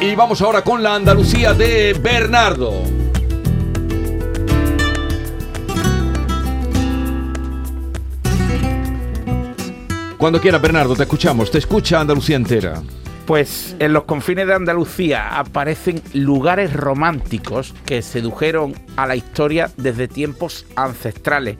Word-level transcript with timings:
Y 0.00 0.14
vamos 0.14 0.40
ahora 0.42 0.62
con 0.62 0.80
la 0.80 0.94
Andalucía 0.94 1.54
de 1.54 1.92
Bernardo. 2.00 2.72
Cuando 10.16 10.40
quieras, 10.40 10.62
Bernardo, 10.62 10.94
te 10.94 11.02
escuchamos. 11.02 11.50
Te 11.50 11.58
escucha 11.58 11.98
Andalucía 11.98 12.36
entera. 12.36 12.80
Pues 13.26 13.74
en 13.80 13.92
los 13.92 14.04
confines 14.04 14.46
de 14.46 14.54
Andalucía 14.54 15.36
aparecen 15.36 16.00
lugares 16.12 16.74
románticos 16.74 17.74
que 17.84 18.00
sedujeron 18.00 18.74
a 18.96 19.04
la 19.04 19.16
historia 19.16 19.68
desde 19.76 20.06
tiempos 20.06 20.64
ancestrales. 20.76 21.56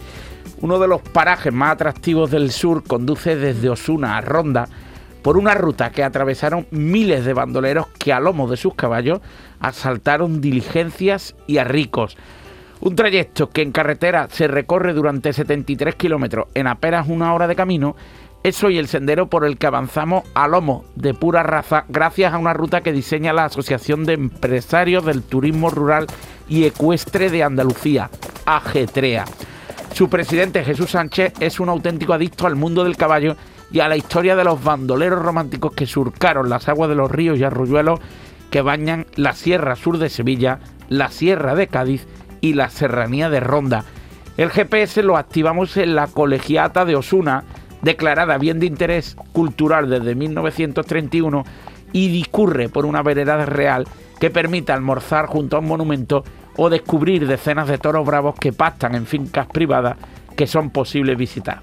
Uno 0.61 0.79
de 0.79 0.87
los 0.87 1.03
parajes 1.03 1.53
más 1.53 1.73
atractivos 1.73 2.31
del 2.31 2.53
sur 2.53 2.85
conduce 2.85 3.35
desde 3.35 3.69
Osuna 3.69 4.17
a 4.17 4.21
Ronda 4.21 4.69
por 5.23 5.37
una 5.37 5.55
ruta 5.55 5.91
que 5.91 6.05
atravesaron 6.05 6.67
miles 6.71 7.25
de 7.25 7.35
bandoleros 7.35 7.87
que 7.99 8.13
a 8.13 8.21
lomo 8.21 8.49
de 8.49 8.57
sus 8.57 8.75
caballos 8.75 9.21
asaltaron 9.61 10.41
diligencias 10.41 11.35
y 11.47 11.59
a 11.59 11.65
ricos. 11.65 12.17
Un 12.81 12.95
trayecto 12.95 13.51
que 13.51 13.63
en 13.63 13.73
carretera 13.73 14.29
se 14.31 14.47
recorre 14.47 14.93
durante 14.93 15.33
73 15.33 15.97
kilómetros 15.97 16.47
en 16.55 16.69
apenas 16.69 17.09
una 17.09 17.35
hora 17.35 17.49
de 17.49 17.57
camino 17.57 17.97
es 18.45 18.63
hoy 18.63 18.79
el 18.79 18.87
sendero 18.87 19.29
por 19.29 19.45
el 19.45 19.59
que 19.59 19.67
avanzamos 19.67 20.23
a 20.35 20.47
lomo 20.47 20.85
de 20.95 21.13
pura 21.13 21.43
raza 21.43 21.85
gracias 21.89 22.33
a 22.33 22.39
una 22.39 22.55
ruta 22.55 22.83
que 22.83 22.93
diseña 22.93 23.33
la 23.33 23.47
Asociación 23.47 24.05
de 24.05 24.13
Empresarios 24.13 25.05
del 25.05 25.23
Turismo 25.23 25.71
Rural 25.71 26.07
y 26.49 26.65
Ecuestre 26.65 27.31
de 27.31 27.43
Andalucía, 27.43 28.11
AGTREA. 28.47 29.25
Su 29.93 30.09
presidente 30.09 30.63
Jesús 30.63 30.91
Sánchez 30.91 31.33
es 31.41 31.59
un 31.59 31.69
auténtico 31.69 32.13
adicto 32.13 32.47
al 32.47 32.55
mundo 32.55 32.85
del 32.85 32.97
caballo 32.97 33.37
y 33.71 33.81
a 33.81 33.89
la 33.89 33.97
historia 33.97 34.37
de 34.37 34.45
los 34.45 34.63
bandoleros 34.63 35.23
románticos 35.23 35.73
que 35.73 35.87
surcaron 35.87 36.49
las 36.49 36.69
aguas 36.69 36.89
de 36.89 36.97
los 36.97 37.11
ríos 37.11 37.39
y 37.39 37.45
arroyuelos 37.45 38.01
que 38.51 38.63
bañan 38.63 39.07
la 39.17 39.35
Sierra 39.35 39.77
Sur 39.77 39.99
de 39.99 40.09
Sevilla, 40.09 40.61
la 40.89 41.11
Sierra 41.11 41.55
de 41.55 41.67
Cádiz 41.67 42.07
y 42.41 42.55
la 42.55 42.71
Serranía 42.71 43.29
de 43.29 43.41
Ronda. 43.41 43.85
El 44.37 44.51
GPS 44.51 45.03
lo 45.03 45.17
activamos 45.17 45.77
en 45.77 45.95
la 45.95 46.07
colegiata 46.07 46.85
de 46.85 46.97
Osuna, 46.97 47.45
declarada 47.83 48.39
bien 48.39 48.61
de 48.61 48.67
interés 48.67 49.17
cultural 49.33 49.91
desde 49.91 50.15
1931 50.15 51.45
y 51.93 52.09
discurre 52.09 52.69
por 52.69 52.87
una 52.87 53.03
vereda 53.03 53.45
real 53.45 53.87
que 54.19 54.31
permite 54.31 54.73
almorzar 54.73 55.27
junto 55.27 55.57
a 55.57 55.61
un 55.61 55.67
monumento 55.67 56.25
o 56.57 56.71
descubrir 56.71 57.27
decenas 57.27 57.69
de 57.69 57.79
toros 57.79 58.07
bravos 58.07 58.35
que 58.35 58.53
pastan 58.53 58.95
en 58.95 59.07
fincas 59.07 59.47
privadas 59.47 59.97
que 60.37 60.47
son 60.47 60.71
posibles 60.71 61.17
visitar. 61.17 61.61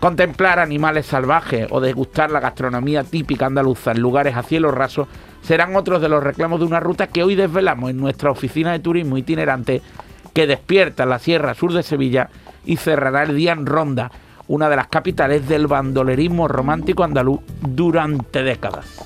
Contemplar 0.00 0.58
animales 0.58 1.06
salvajes 1.06 1.66
o 1.70 1.80
degustar 1.80 2.30
la 2.30 2.40
gastronomía 2.40 3.02
típica 3.02 3.46
andaluza 3.46 3.92
en 3.92 4.00
lugares 4.00 4.36
a 4.36 4.42
cielo 4.42 4.70
raso 4.70 5.08
serán 5.40 5.74
otros 5.74 6.02
de 6.02 6.08
los 6.08 6.22
reclamos 6.22 6.60
de 6.60 6.66
una 6.66 6.80
ruta 6.80 7.06
que 7.06 7.22
hoy 7.22 7.34
desvelamos 7.34 7.90
en 7.90 7.96
nuestra 7.96 8.30
oficina 8.30 8.72
de 8.72 8.80
turismo 8.80 9.16
itinerante 9.16 9.80
que 10.34 10.46
despierta 10.46 11.06
la 11.06 11.18
Sierra 11.18 11.54
Sur 11.54 11.72
de 11.72 11.82
Sevilla 11.82 12.28
y 12.66 12.76
cerrará 12.76 13.22
el 13.22 13.34
día 13.34 13.52
en 13.52 13.64
Ronda, 13.64 14.10
una 14.48 14.68
de 14.68 14.76
las 14.76 14.88
capitales 14.88 15.48
del 15.48 15.66
bandolerismo 15.66 16.46
romántico 16.46 17.02
andaluz 17.02 17.40
durante 17.60 18.42
décadas. 18.42 19.02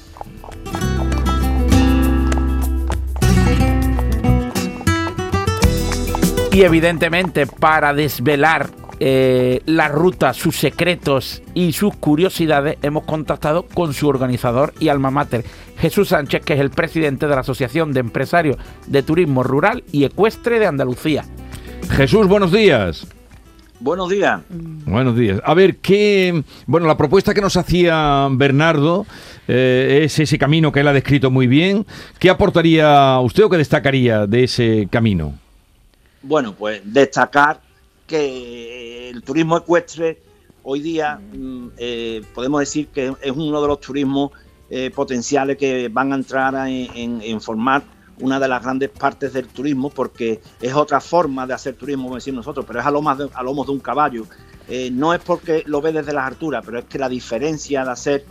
Y 6.52 6.62
evidentemente 6.62 7.46
para 7.46 7.94
desvelar 7.94 8.79
eh, 9.02 9.62
la 9.64 9.88
ruta, 9.88 10.34
sus 10.34 10.56
secretos 10.56 11.42
y 11.54 11.72
sus 11.72 11.96
curiosidades, 11.96 12.76
hemos 12.82 13.04
contactado 13.04 13.62
con 13.62 13.94
su 13.94 14.06
organizador 14.06 14.74
y 14.78 14.88
alma 14.88 15.10
mater, 15.10 15.44
Jesús 15.78 16.08
Sánchez, 16.08 16.44
que 16.44 16.52
es 16.52 16.60
el 16.60 16.68
presidente 16.68 17.26
de 17.26 17.34
la 17.34 17.40
Asociación 17.40 17.92
de 17.92 18.00
Empresarios 18.00 18.58
de 18.86 19.02
Turismo 19.02 19.42
Rural 19.42 19.84
y 19.90 20.04
Ecuestre 20.04 20.58
de 20.58 20.66
Andalucía. 20.66 21.24
Jesús, 21.90 22.28
buenos 22.28 22.52
días. 22.52 23.06
Buenos 23.80 24.10
días. 24.10 24.42
Buenos 24.50 25.16
días. 25.16 25.40
A 25.42 25.54
ver, 25.54 25.76
qué. 25.76 26.44
Bueno, 26.66 26.86
la 26.86 26.98
propuesta 26.98 27.32
que 27.32 27.40
nos 27.40 27.56
hacía 27.56 28.28
Bernardo 28.30 29.06
eh, 29.48 30.02
es 30.04 30.18
ese 30.18 30.36
camino 30.36 30.70
que 30.70 30.80
él 30.80 30.88
ha 30.88 30.92
descrito 30.92 31.30
muy 31.30 31.46
bien. 31.46 31.86
¿Qué 32.18 32.28
aportaría 32.28 33.18
usted 33.20 33.44
o 33.44 33.48
qué 33.48 33.56
destacaría 33.56 34.26
de 34.26 34.44
ese 34.44 34.86
camino? 34.90 35.32
Bueno, 36.22 36.52
pues 36.52 36.82
destacar 36.84 37.62
que 38.10 39.08
el 39.10 39.22
turismo 39.22 39.56
ecuestre 39.56 40.20
hoy 40.64 40.80
día 40.80 41.16
mm, 41.16 41.68
eh, 41.76 42.22
podemos 42.34 42.60
decir 42.60 42.88
que 42.88 43.14
es 43.22 43.30
uno 43.30 43.62
de 43.62 43.68
los 43.68 43.80
turismos 43.80 44.32
eh, 44.68 44.90
potenciales 44.90 45.56
que 45.56 45.88
van 45.88 46.12
a 46.12 46.16
entrar 46.16 46.54
en 46.68 47.40
formar 47.40 47.82
una 48.20 48.38
de 48.38 48.48
las 48.48 48.62
grandes 48.62 48.90
partes 48.90 49.32
del 49.32 49.46
turismo 49.48 49.90
porque 49.90 50.40
es 50.60 50.74
otra 50.74 51.00
forma 51.00 51.46
de 51.46 51.54
hacer 51.54 51.74
turismo, 51.74 52.04
como 52.04 52.16
decimos 52.16 52.38
nosotros, 52.38 52.66
pero 52.66 52.80
es 52.80 52.86
a 52.86 52.90
lomos 52.90 53.18
de, 53.18 53.28
a 53.32 53.42
lomos 53.42 53.66
de 53.66 53.72
un 53.72 53.80
caballo. 53.80 54.26
Eh, 54.68 54.90
no 54.92 55.12
es 55.14 55.20
porque 55.20 55.62
lo 55.66 55.80
ve 55.80 55.92
desde 55.92 56.12
las 56.12 56.26
alturas, 56.26 56.62
pero 56.64 56.78
es 56.78 56.84
que 56.84 56.98
la 56.98 57.08
diferencia 57.08 57.84
de 57.84 57.90
hacer 57.90 58.24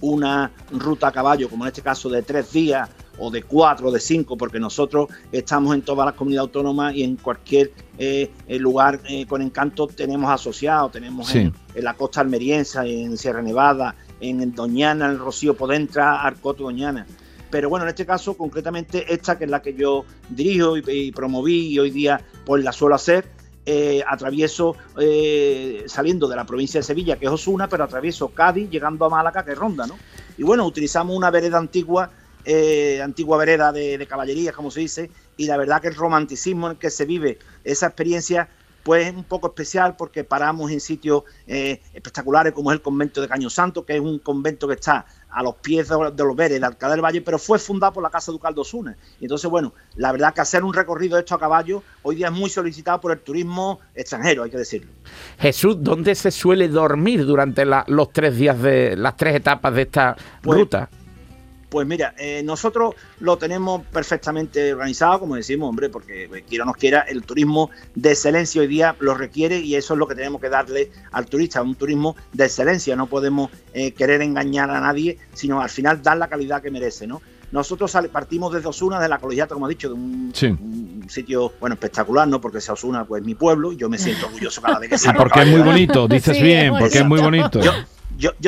una 0.00 0.52
ruta 0.70 1.08
a 1.08 1.12
caballo, 1.12 1.48
como 1.48 1.64
en 1.64 1.68
este 1.68 1.82
caso 1.82 2.08
de 2.08 2.22
tres 2.22 2.52
días 2.52 2.88
o 3.18 3.30
de 3.30 3.42
cuatro 3.42 3.88
o 3.88 3.92
de 3.92 4.00
cinco, 4.00 4.36
porque 4.36 4.58
nosotros 4.58 5.08
estamos 5.32 5.74
en 5.74 5.82
todas 5.82 6.06
las 6.06 6.14
comunidades 6.14 6.48
autónomas 6.48 6.94
y 6.94 7.02
en 7.02 7.16
cualquier 7.16 7.72
eh, 7.98 8.30
lugar 8.48 9.00
eh, 9.08 9.26
con 9.26 9.42
encanto 9.42 9.86
tenemos 9.86 10.30
asociados, 10.30 10.92
tenemos 10.92 11.34
en, 11.34 11.52
la 11.74 11.94
costa 11.94 12.20
almeriense, 12.20 12.78
en 12.80 13.16
Sierra 13.16 13.42
Nevada, 13.42 13.94
en 14.20 14.54
Doñana, 14.54 15.06
en 15.06 15.18
Rocío 15.18 15.56
Podentra, 15.56 16.22
Arcoto 16.22 16.64
Doñana. 16.64 17.06
Pero 17.50 17.68
bueno, 17.68 17.84
en 17.84 17.90
este 17.90 18.04
caso, 18.04 18.36
concretamente 18.36 19.12
esta 19.12 19.38
que 19.38 19.44
es 19.44 19.50
la 19.50 19.62
que 19.62 19.74
yo 19.74 20.04
dirijo 20.28 20.76
y, 20.76 21.12
promoví 21.12 21.68
y 21.68 21.78
hoy 21.78 21.90
día 21.90 22.20
pues 22.44 22.64
la 22.64 22.72
suelo 22.72 22.96
hacer, 22.96 23.28
eh, 23.64 24.02
atravieso 24.06 24.76
eh, 24.98 25.84
saliendo 25.86 26.28
de 26.28 26.36
la 26.36 26.44
provincia 26.44 26.80
de 26.80 26.84
Sevilla, 26.84 27.16
que 27.16 27.26
es 27.26 27.32
Osuna, 27.32 27.68
pero 27.68 27.84
atravieso 27.84 28.28
Cádiz, 28.28 28.70
llegando 28.70 29.04
a 29.04 29.08
Málaga, 29.08 29.44
que 29.44 29.52
es 29.52 29.58
Ronda, 29.58 29.86
¿no? 29.86 29.96
Y 30.38 30.42
bueno, 30.42 30.66
utilizamos 30.66 31.16
una 31.16 31.30
vereda 31.30 31.58
antigua, 31.58 32.10
eh, 32.46 33.02
antigua 33.02 33.36
vereda 33.36 33.72
de, 33.72 33.98
de 33.98 34.06
caballería, 34.06 34.52
como 34.52 34.70
se 34.70 34.80
dice, 34.80 35.10
y 35.36 35.46
la 35.46 35.58
verdad 35.58 35.82
que 35.82 35.88
el 35.88 35.94
romanticismo 35.94 36.68
en 36.68 36.72
el 36.72 36.78
que 36.78 36.90
se 36.90 37.04
vive 37.04 37.38
esa 37.64 37.86
experiencia 37.86 38.48
pues 38.86 39.08
es 39.08 39.16
un 39.16 39.24
poco 39.24 39.48
especial 39.48 39.96
porque 39.96 40.22
paramos 40.22 40.70
en 40.70 40.78
sitios 40.78 41.24
espectaculares 41.48 42.52
como 42.52 42.70
es 42.70 42.76
el 42.76 42.82
convento 42.82 43.20
de 43.20 43.26
Caño 43.26 43.50
Santo, 43.50 43.84
que 43.84 43.96
es 43.96 44.00
un 44.00 44.20
convento 44.20 44.68
que 44.68 44.74
está 44.74 45.04
a 45.28 45.42
los 45.42 45.56
pies 45.56 45.88
de 45.88 46.24
los 46.24 46.36
Veres, 46.36 46.60
de 46.60 46.66
Alcalá 46.66 46.92
del 46.92 47.04
Valle, 47.04 47.20
pero 47.20 47.36
fue 47.38 47.58
fundado 47.58 47.94
por 47.94 48.02
la 48.04 48.10
Casa 48.10 48.30
Ducal 48.30 48.54
de 48.54 48.60
Osuna. 48.60 48.96
Y 49.20 49.24
entonces, 49.24 49.50
bueno, 49.50 49.74
la 49.96 50.12
verdad 50.12 50.32
que 50.32 50.40
hacer 50.40 50.62
un 50.62 50.72
recorrido 50.72 51.18
hecho 51.18 51.34
a 51.34 51.40
caballo 51.40 51.82
hoy 52.02 52.14
día 52.14 52.28
es 52.28 52.32
muy 52.32 52.48
solicitado 52.48 53.00
por 53.00 53.10
el 53.10 53.18
turismo 53.18 53.80
extranjero, 53.92 54.44
hay 54.44 54.50
que 54.50 54.58
decirlo. 54.58 54.92
Jesús, 55.40 55.76
¿dónde 55.80 56.14
se 56.14 56.30
suele 56.30 56.68
dormir 56.68 57.26
durante 57.26 57.64
los 57.64 58.12
tres 58.12 58.36
días 58.36 58.62
de 58.62 58.96
las 58.96 59.16
tres 59.16 59.34
etapas 59.34 59.74
de 59.74 59.82
esta 59.82 60.16
pues, 60.42 60.60
ruta? 60.60 60.88
Pues 61.76 61.86
mira, 61.86 62.14
eh, 62.16 62.40
nosotros 62.42 62.94
lo 63.20 63.36
tenemos 63.36 63.82
perfectamente 63.92 64.72
organizado, 64.72 65.20
como 65.20 65.36
decimos, 65.36 65.68
hombre, 65.68 65.90
porque 65.90 66.24
eh, 66.24 66.44
quiera 66.48 66.64
o 66.64 66.68
nos 66.68 66.76
quiera, 66.78 67.00
el 67.00 67.22
turismo 67.22 67.68
de 67.94 68.12
excelencia 68.12 68.62
hoy 68.62 68.66
día 68.66 68.96
lo 68.98 69.12
requiere 69.12 69.58
y 69.58 69.74
eso 69.74 69.92
es 69.92 69.98
lo 69.98 70.08
que 70.08 70.14
tenemos 70.14 70.40
que 70.40 70.48
darle 70.48 70.90
al 71.12 71.26
turista, 71.26 71.60
un 71.60 71.74
turismo 71.74 72.16
de 72.32 72.46
excelencia. 72.46 72.96
No 72.96 73.08
podemos 73.08 73.50
eh, 73.74 73.92
querer 73.92 74.22
engañar 74.22 74.70
a 74.70 74.80
nadie, 74.80 75.18
sino 75.34 75.60
al 75.60 75.68
final 75.68 76.00
dar 76.02 76.16
la 76.16 76.28
calidad 76.28 76.62
que 76.62 76.70
merece, 76.70 77.06
¿no? 77.06 77.20
Nosotros 77.52 77.94
partimos 78.10 78.54
desde 78.54 78.68
Osuna, 78.68 78.98
de 78.98 79.10
la 79.10 79.18
colegiata, 79.18 79.52
como 79.52 79.66
he 79.66 79.68
dicho, 79.68 79.88
de 79.88 79.94
un, 79.96 80.32
sitio, 81.08 81.52
bueno, 81.60 81.74
espectacular, 81.74 82.26
¿no? 82.26 82.40
Porque 82.40 82.62
sea 82.62 82.72
Osuna, 82.72 83.04
pues 83.04 83.22
mi 83.22 83.34
pueblo, 83.34 83.70
y 83.70 83.76
yo 83.76 83.90
me 83.90 83.98
siento 83.98 84.28
orgulloso 84.28 84.62
cada 84.62 84.78
vez 84.78 84.88
que 84.88 84.96
salgo. 84.98 85.24
porque 85.24 85.42
es 85.42 85.48
muy 85.48 85.60
bonito, 85.60 86.08
dices 86.08 86.40
bien, 86.40 86.72
porque 86.78 87.00
es 87.00 87.04
muy 87.04 87.20
bonito. 87.20 87.60
Yo, 87.60 87.72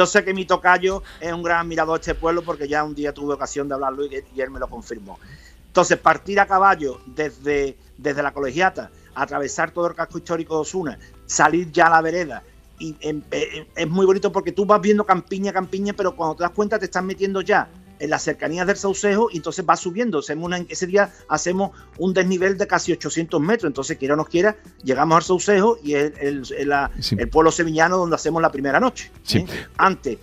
sé 0.06 0.25
que 0.25 0.34
mi 0.34 0.45
tocayo 0.45 1.03
es 1.21 1.33
un 1.33 1.43
gran 1.43 1.61
admirador 1.61 1.99
de 1.99 2.11
este 2.11 2.15
pueblo 2.15 2.43
porque 2.43 2.69
ya 2.69 2.84
un 2.84 2.95
día 2.95 3.12
tuve 3.12 3.34
ocasión 3.34 3.69
de 3.69 3.75
hablarlo 3.75 4.05
y, 4.06 4.25
él 4.41 4.51
me 4.51 4.59
lo 4.59 4.69
confirmó. 4.69 5.19
Entonces, 5.67 5.98
partir 5.98 6.41
a 6.41 6.47
caballo 6.47 7.01
desde, 7.07 7.77
desde 7.97 8.22
la 8.22 8.33
colegiata, 8.33 8.91
atravesar 9.15 9.71
todo 9.71 9.87
el 9.89 9.95
casco 9.95 10.19
histórico 10.19 10.54
de 10.54 10.60
Osuna, 10.63 10.98
salir 11.27 11.71
ya 11.71 11.87
a 11.87 11.91
la 11.91 12.01
vereda, 12.01 12.42
y 12.78 12.97
em, 13.01 13.22
eh, 13.31 13.66
es 13.75 13.89
muy 13.89 14.07
bonito 14.07 14.31
porque 14.31 14.53
tú 14.53 14.65
vas 14.65 14.81
viendo 14.81 15.04
campiña, 15.04 15.53
campiña, 15.53 15.92
pero 15.92 16.15
cuando 16.15 16.37
te 16.37 16.45
das 16.45 16.53
cuenta 16.53 16.78
te 16.78 16.84
estás 16.84 17.03
metiendo 17.03 17.41
ya 17.41 17.69
en 17.98 18.10
las 18.10 18.22
cercanías 18.22 18.66
del 18.66 18.77
Saucejo 18.77 19.28
y 19.33 19.39
entonces 19.39 19.65
va 19.68 19.77
subiendo. 19.77 20.21
ese 20.68 20.86
día 20.86 21.12
hacemos 21.28 21.71
un 21.98 22.15
desnivel 22.15 22.56
de 22.56 22.66
casi 22.66 22.92
800 22.92 23.41
metros, 23.41 23.68
entonces 23.68 23.97
quiera 23.97 24.15
o 24.15 24.16
no 24.16 24.24
quiera, 24.24 24.56
llegamos 24.83 25.16
al 25.16 25.22
Saucejo 25.22 25.78
y 25.83 25.95
es 25.95 26.12
el, 26.18 27.28
pueblo 27.30 27.50
sevillano 27.50 27.98
donde 27.98 28.16
hacemos 28.16 28.41
la 28.42 28.50
primera 28.50 28.80
noche. 28.80 29.10
Sí. 29.22 29.39
¿eh? 29.39 29.47
Antes. 29.77 30.18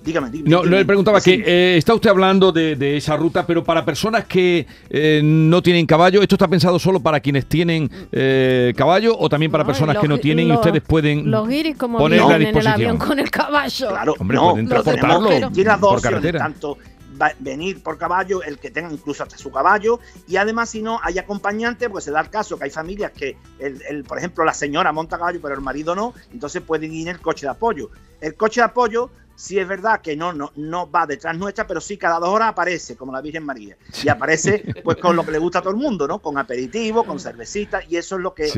Dígame, 0.00 0.30
dígame, 0.30 0.48
no, 0.48 0.64
le 0.64 0.84
preguntaba 0.86 1.20
que 1.20 1.42
eh, 1.44 1.76
está 1.76 1.92
usted 1.92 2.08
hablando 2.08 2.52
de, 2.52 2.96
esa 2.96 3.16
ruta, 3.16 3.44
pero 3.44 3.64
para 3.64 3.84
personas 3.84 4.24
que 4.24 4.64
eh, 4.88 5.20
no 5.22 5.60
tienen 5.60 5.84
caballo, 5.86 6.22
¿esto 6.22 6.36
está 6.36 6.48
pensado 6.48 6.78
solo 6.78 7.00
para 7.00 7.20
quienes 7.20 7.46
tienen 7.46 7.90
caballo 8.76 9.18
o 9.18 9.28
también 9.28 9.50
para 9.50 9.66
personas 9.66 9.98
que 9.98 10.08
no 10.08 10.16
tienen 10.18 10.48
y 10.48 10.52
ustedes 10.52 10.82
pueden 10.82 11.30
los 11.30 11.46
como 11.76 11.98
poner 11.98 12.20
a 12.20 12.38
disposición? 12.38 12.46
En 12.48 12.56
el 12.56 12.66
avión 12.66 12.96
con 12.96 13.18
el 13.18 13.30
caballo? 13.30 13.88
Claro, 13.88 14.14
Hombre, 14.18 14.38
pueden 14.38 14.68
transportarlo 14.68 15.80
por 15.80 16.00
carretera. 16.00 16.38
Tanto 16.38 16.78
venir 17.38 17.82
por 17.82 17.98
caballo, 17.98 18.42
el 18.42 18.58
que 18.58 18.70
tenga 18.70 18.92
incluso 18.92 19.22
hasta 19.22 19.36
su 19.38 19.50
caballo, 19.50 20.00
y 20.26 20.36
además 20.36 20.70
si 20.70 20.82
no 20.82 21.00
hay 21.02 21.18
acompañante, 21.18 21.90
pues 21.90 22.04
se 22.04 22.10
da 22.10 22.20
el 22.20 22.30
caso 22.30 22.58
que 22.58 22.64
hay 22.64 22.70
familias 22.70 23.12
que, 23.12 23.36
el, 23.58 24.04
por 24.04 24.18
ejemplo, 24.18 24.44
la 24.44 24.54
señora 24.54 24.92
monta 24.92 25.18
caballo, 25.18 25.40
pero 25.42 25.54
el 25.54 25.60
marido 25.60 25.94
no, 25.94 26.14
entonces 26.32 26.62
pueden 26.62 26.92
ir 26.92 27.08
en 27.08 27.16
el 27.16 27.20
coche 27.20 27.46
de 27.46 27.50
apoyo. 27.50 27.90
El 28.20 28.34
coche 28.34 28.60
de 28.60 28.66
apoyo 28.66 29.10
sí 29.38 29.56
es 29.56 29.68
verdad 29.68 30.00
que 30.00 30.16
no, 30.16 30.32
no, 30.32 30.50
no 30.56 30.90
va 30.90 31.06
detrás 31.06 31.38
nuestra, 31.38 31.64
pero 31.64 31.80
sí 31.80 31.96
cada 31.96 32.18
dos 32.18 32.28
horas 32.30 32.48
aparece, 32.48 32.96
como 32.96 33.12
la 33.12 33.20
Virgen 33.20 33.44
María. 33.44 33.76
Y 34.02 34.08
aparece 34.08 34.64
pues 34.82 34.96
con 34.96 35.14
lo 35.14 35.24
que 35.24 35.30
le 35.30 35.38
gusta 35.38 35.60
a 35.60 35.62
todo 35.62 35.70
el 35.70 35.78
mundo, 35.78 36.08
¿no? 36.08 36.18
Con 36.18 36.38
aperitivo, 36.38 37.04
con 37.04 37.20
cervecita, 37.20 37.80
y 37.88 37.96
eso 37.96 38.16
es 38.16 38.22
lo 38.22 38.34
que, 38.34 38.48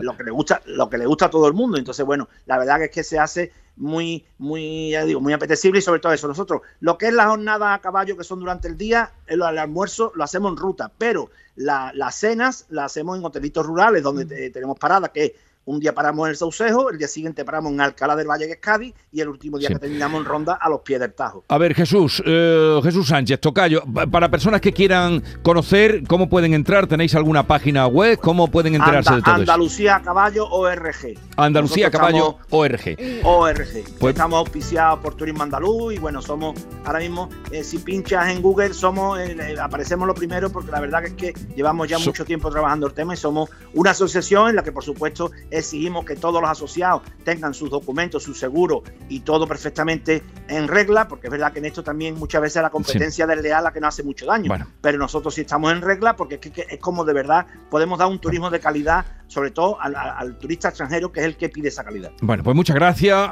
lo 0.00 0.16
que 0.16 0.24
le 0.24 0.30
gusta, 0.30 0.62
lo 0.64 0.88
que 0.88 0.96
le 0.96 1.04
gusta 1.04 1.26
a 1.26 1.30
todo 1.30 1.46
el 1.46 1.52
mundo. 1.52 1.76
Entonces, 1.76 2.06
bueno, 2.06 2.30
la 2.46 2.58
verdad 2.58 2.82
es 2.84 2.90
que 2.90 3.04
se 3.04 3.18
hace 3.18 3.52
muy, 3.76 4.24
muy, 4.38 4.90
ya 4.90 5.04
digo, 5.04 5.20
muy 5.20 5.32
apetecible 5.32 5.78
y 5.78 5.82
sobre 5.82 6.00
todo 6.00 6.12
eso. 6.12 6.28
Nosotros, 6.28 6.62
lo 6.80 6.98
que 6.98 7.08
es 7.08 7.14
la 7.14 7.28
jornada 7.28 7.74
a 7.74 7.80
caballo 7.80 8.16
que 8.16 8.24
son 8.24 8.40
durante 8.40 8.68
el 8.68 8.76
día, 8.76 9.12
el, 9.26 9.42
almuerzo 9.42 10.12
lo 10.14 10.24
hacemos 10.24 10.52
en 10.52 10.56
ruta, 10.56 10.90
pero 10.96 11.30
las 11.56 12.14
cenas 12.16 12.66
las 12.68 12.86
hacemos 12.86 13.18
en 13.18 13.24
hotelitos 13.24 13.64
rurales 13.64 14.02
donde 14.02 14.24
mm. 14.24 14.52
tenemos 14.52 14.78
paradas 14.78 15.10
que 15.10 15.34
un 15.66 15.80
día 15.80 15.92
paramos 15.92 16.26
en 16.26 16.30
el 16.30 16.36
Saucejo, 16.36 16.90
el 16.90 16.98
día 16.98 17.08
siguiente 17.08 17.44
paramos 17.44 17.72
en 17.72 17.80
Alcalá 17.80 18.16
del 18.16 18.28
Valle, 18.28 18.46
que 18.46 18.52
es 18.52 18.60
Cádiz, 18.60 18.94
y 19.12 19.20
el 19.20 19.28
último 19.28 19.58
día 19.58 19.68
que 19.68 19.78
terminamos 19.78 20.20
en 20.20 20.24
Ronda 20.24 20.58
a 20.60 20.68
los 20.68 20.80
pies 20.80 21.00
del 21.00 21.12
Tajo. 21.12 21.44
A 21.48 21.58
ver, 21.58 21.74
Jesús, 21.74 22.22
eh, 22.24 22.80
Jesús 22.82 23.08
Sánchez, 23.08 23.40
Tocayo, 23.40 23.82
para 24.10 24.30
personas 24.30 24.60
que 24.60 24.72
quieran 24.72 25.22
conocer, 25.42 26.04
¿cómo 26.06 26.28
pueden 26.28 26.54
entrar? 26.54 26.86
¿Tenéis 26.86 27.14
alguna 27.14 27.46
página 27.46 27.86
web? 27.88 28.18
¿Cómo 28.20 28.48
pueden 28.48 28.76
enterarse 28.76 29.14
de 29.14 29.22
todo 29.22 29.34
Andalucía 29.34 30.00
Caballo 30.02 30.48
ORG. 30.48 31.18
Andalucía 31.36 31.90
Caballo 31.90 32.38
ORG. 32.50 32.96
ORG. 33.24 33.98
Pues, 33.98 34.14
estamos 34.14 34.38
auspiciados 34.38 35.00
por 35.00 35.14
Turismo 35.14 35.42
Andaluz 35.42 35.94
y 35.94 35.98
bueno, 35.98 36.22
somos 36.22 36.58
ahora 36.84 37.00
mismo, 37.00 37.28
eh, 37.50 37.64
si 37.64 37.78
pinchas 37.78 38.28
en 38.28 38.40
Google, 38.40 38.72
somos 38.72 39.18
eh, 39.18 39.56
aparecemos 39.60 40.06
lo 40.06 40.14
primero 40.14 40.50
porque 40.50 40.70
la 40.70 40.80
verdad 40.80 41.04
es 41.04 41.14
que 41.14 41.32
llevamos 41.56 41.88
ya 41.88 41.98
mucho 41.98 42.24
tiempo 42.24 42.50
trabajando 42.50 42.86
el 42.86 42.94
tema 42.94 43.14
y 43.14 43.16
somos 43.16 43.50
una 43.74 43.90
asociación 43.90 44.50
en 44.50 44.56
la 44.56 44.62
que 44.62 44.72
por 44.72 44.84
supuesto 44.84 45.32
exigimos 45.58 46.04
que 46.04 46.16
todos 46.16 46.40
los 46.40 46.50
asociados 46.50 47.02
tengan 47.24 47.54
sus 47.54 47.70
documentos, 47.70 48.22
su 48.22 48.34
seguro 48.34 48.82
y 49.08 49.20
todo 49.20 49.46
perfectamente 49.46 50.22
en 50.48 50.68
regla, 50.68 51.08
porque 51.08 51.26
es 51.28 51.30
verdad 51.30 51.52
que 51.52 51.58
en 51.58 51.66
esto 51.66 51.82
también 51.82 52.14
muchas 52.18 52.42
veces 52.42 52.62
la 52.62 52.70
competencia 52.70 53.26
del 53.26 53.36
desleal 53.36 53.64
la 53.64 53.72
que 53.72 53.80
nos 53.80 53.88
hace 53.88 54.02
mucho 54.02 54.26
daño. 54.26 54.52
Pero 54.80 54.98
nosotros 54.98 55.34
sí 55.34 55.42
estamos 55.42 55.72
en 55.72 55.82
regla 55.82 56.16
porque 56.16 56.36
es, 56.36 56.40
que, 56.40 56.66
es 56.68 56.78
como 56.78 57.04
de 57.04 57.12
verdad 57.12 57.46
podemos 57.70 57.98
dar 57.98 58.08
un 58.08 58.18
turismo 58.18 58.50
de 58.50 58.60
calidad, 58.60 59.04
sobre 59.26 59.50
todo 59.50 59.78
al, 59.80 60.38
turista 60.38 60.68
extranjero, 60.68 61.12
que 61.12 61.20
es 61.20 61.26
el 61.26 61.36
que 61.36 61.48
pide 61.48 61.68
esa 61.68 61.84
calidad. 61.84 62.12
Bueno, 62.20 62.42
pues 62.42 62.56
muchas 62.56 62.76
gracias. 62.76 63.30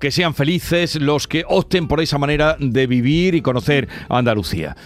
que 0.00 0.10
sean 0.10 0.34
felices 0.34 0.96
los 0.96 1.26
que 1.26 1.44
opten 1.48 1.88
por 1.88 2.00
esa 2.00 2.18
manera 2.18 2.56
de 2.58 2.86
vivir 2.86 3.34
y 3.34 3.42
conocer 3.42 3.88
Andalucía. 4.08 4.76